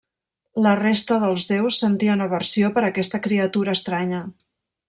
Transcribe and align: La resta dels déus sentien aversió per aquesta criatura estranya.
La 0.65 0.71
resta 0.79 1.17
dels 1.25 1.45
déus 1.51 1.77
sentien 1.85 2.25
aversió 2.27 2.73
per 2.79 2.87
aquesta 2.91 3.23
criatura 3.29 3.81
estranya. 3.81 4.27